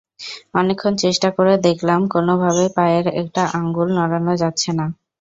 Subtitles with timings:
[0.55, 4.85] অনেকক্ষণ চেষ্টা করে দেখলাম, কোনোভাবেই পায়ের একটা আঙুলও নড়ানো যাচ্ছে না।